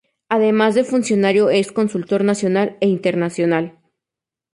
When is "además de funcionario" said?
0.29-1.51